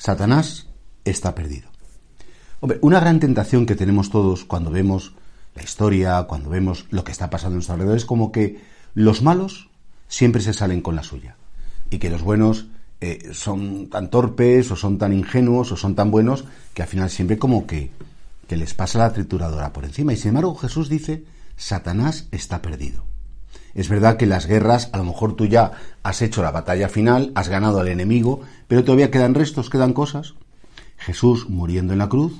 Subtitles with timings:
[0.00, 0.66] Satanás
[1.04, 1.68] está perdido.
[2.60, 5.12] Hombre, una gran tentación que tenemos todos cuando vemos
[5.54, 8.62] la historia, cuando vemos lo que está pasando en nuestro alrededor, es como que
[8.94, 9.68] los malos
[10.08, 11.36] siempre se salen con la suya
[11.90, 12.68] y que los buenos
[13.02, 17.10] eh, son tan torpes o son tan ingenuos o son tan buenos que al final
[17.10, 17.90] siempre como que,
[18.48, 20.14] que les pasa la trituradora por encima.
[20.14, 21.24] Y sin embargo Jesús dice,
[21.58, 23.09] Satanás está perdido.
[23.74, 27.32] Es verdad que las guerras, a lo mejor tú ya has hecho la batalla final,
[27.34, 30.34] has ganado al enemigo, pero todavía quedan restos, quedan cosas.
[30.96, 32.32] Jesús muriendo en la cruz,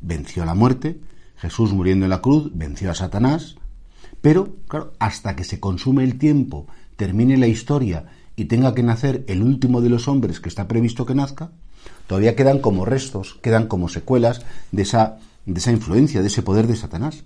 [0.00, 1.00] venció a la muerte,
[1.36, 3.56] Jesús muriendo en la cruz, venció a Satanás,
[4.20, 6.66] pero, claro, hasta que se consume el tiempo,
[6.96, 11.06] termine la historia y tenga que nacer el último de los hombres que está previsto
[11.06, 11.52] que nazca,
[12.06, 16.66] todavía quedan como restos, quedan como secuelas de esa, de esa influencia, de ese poder
[16.66, 17.24] de Satanás.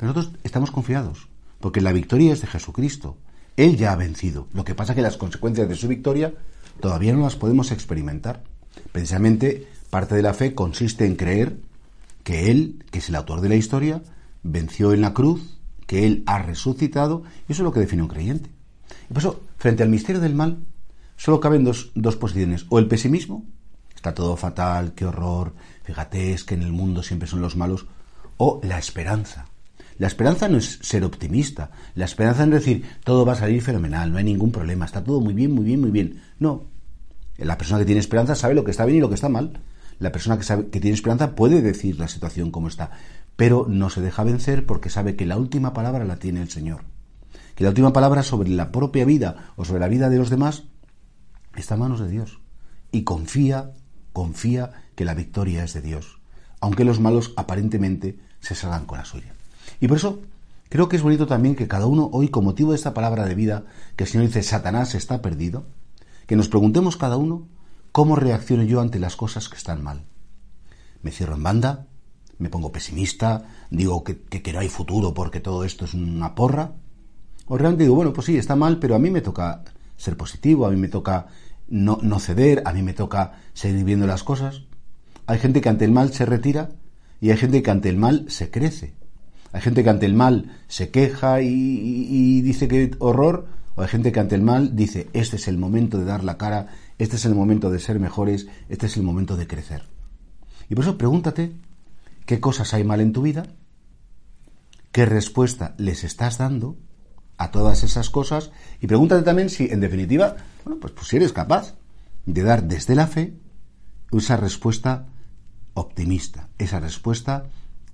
[0.00, 1.28] Nosotros estamos confiados,
[1.64, 3.16] porque la victoria es de Jesucristo.
[3.56, 4.48] Él ya ha vencido.
[4.52, 6.34] Lo que pasa es que las consecuencias de su victoria
[6.78, 8.44] todavía no las podemos experimentar.
[8.92, 11.56] Precisamente parte de la fe consiste en creer
[12.22, 14.02] que Él, que es el autor de la historia,
[14.42, 18.08] venció en la cruz, que Él ha resucitado, y eso es lo que define un
[18.08, 18.50] creyente.
[19.08, 20.58] Y por eso, frente al misterio del mal,
[21.16, 22.66] solo caben dos, dos posiciones.
[22.68, 23.46] O el pesimismo,
[23.96, 27.86] está todo fatal, qué horror, fíjate, es que en el mundo siempre son los malos,
[28.36, 29.46] o la esperanza.
[29.98, 31.70] La esperanza no es ser optimista.
[31.94, 35.20] La esperanza es decir, todo va a salir fenomenal, no hay ningún problema, está todo
[35.20, 36.20] muy bien, muy bien, muy bien.
[36.38, 36.64] No.
[37.38, 39.60] La persona que tiene esperanza sabe lo que está bien y lo que está mal.
[39.98, 42.90] La persona que, sabe, que tiene esperanza puede decir la situación como está,
[43.36, 46.82] pero no se deja vencer porque sabe que la última palabra la tiene el Señor.
[47.54, 50.64] Que la última palabra sobre la propia vida o sobre la vida de los demás
[51.54, 52.40] está en manos de Dios.
[52.90, 53.72] Y confía,
[54.12, 56.18] confía que la victoria es de Dios,
[56.60, 59.34] aunque los malos aparentemente se salgan con la suya.
[59.80, 60.22] Y por eso
[60.68, 63.34] creo que es bonito también que cada uno hoy, con motivo de esta palabra de
[63.34, 63.64] vida,
[63.96, 65.66] que el Señor dice, Satanás está perdido,
[66.26, 67.46] que nos preguntemos cada uno
[67.92, 70.04] cómo reacciono yo ante las cosas que están mal.
[71.02, 71.86] ¿Me cierro en banda?
[72.38, 73.44] ¿Me pongo pesimista?
[73.70, 76.72] ¿Digo que, que, no hay futuro porque todo esto es una porra?
[77.46, 79.62] ¿O realmente digo, bueno, pues sí, está mal, pero a mí me toca
[79.96, 81.28] ser positivo, a mí me toca
[81.68, 84.62] no, no ceder, a mí me toca seguir viendo las cosas?
[85.26, 86.70] Hay gente que ante el mal se retira
[87.20, 88.94] y hay gente que ante el mal se crece.
[89.54, 94.10] Hay gente que ante el mal se queja y, dice que horror, o hay gente
[94.10, 97.24] que ante el mal dice, este es el momento de dar la cara, este es
[97.24, 99.84] el momento de ser mejores, este es el momento de crecer.
[100.68, 101.52] Y por eso pregúntate,
[102.26, 103.46] ¿qué cosas hay mal en tu vida?
[104.90, 106.76] ¿Qué respuesta les estás dando
[107.38, 108.50] a todas esas cosas?
[108.80, 110.34] Y pregúntate también si, en definitiva,
[110.64, 111.76] bueno, pues, pues si eres capaz
[112.26, 113.34] de dar desde la fe
[114.10, 115.06] esa respuesta
[115.74, 117.46] optimista, esa respuesta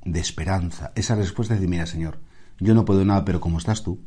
[0.05, 2.21] de esperanza, esa respuesta de mira Señor,
[2.59, 4.01] yo no puedo nada, pero como estás tú,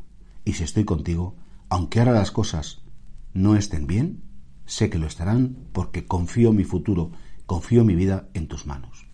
[0.46, 1.36] y si estoy contigo,
[1.70, 2.82] aunque ahora las cosas
[3.34, 4.24] no estén bien,
[4.66, 7.12] sé que lo estarán porque confío mi futuro,
[7.46, 9.08] confío mi vida en tus manos.